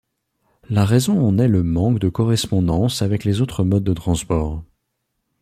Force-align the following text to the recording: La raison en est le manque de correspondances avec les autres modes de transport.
La 0.67 0.83
raison 0.83 1.23
en 1.27 1.37
est 1.37 1.47
le 1.47 1.61
manque 1.61 1.99
de 1.99 2.09
correspondances 2.09 3.03
avec 3.03 3.23
les 3.23 3.39
autres 3.39 3.63
modes 3.63 3.83
de 3.83 3.93
transport. 3.93 4.63